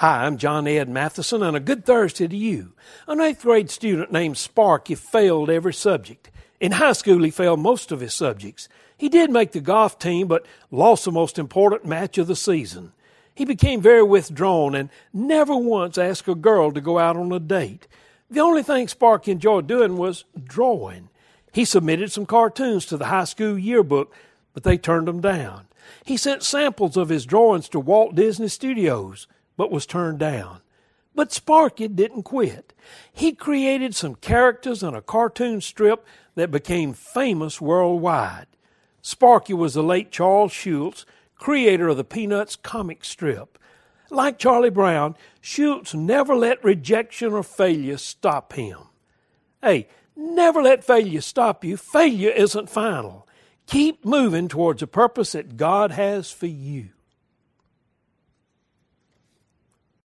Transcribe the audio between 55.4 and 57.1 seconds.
God has for you.